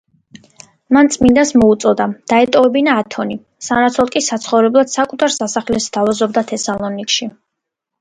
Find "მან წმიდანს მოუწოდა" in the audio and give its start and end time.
0.95-2.07